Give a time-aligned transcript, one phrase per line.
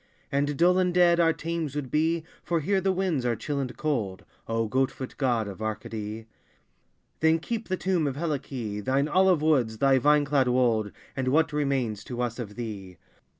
[0.31, 3.77] And dull and dead our Thames would be, For here the winds are chill and
[3.77, 6.25] cold, O goat foot God of Arcady!
[7.19, 11.53] Then keep the tomb of Helice, Thine olive woods, thy vine clad wold, And what
[11.53, 12.97] remains to us of thee?